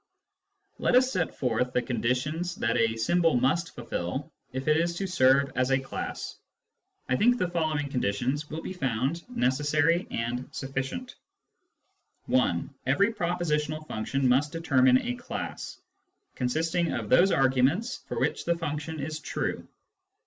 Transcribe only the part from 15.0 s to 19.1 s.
a class,, consisting of those arguments for which the function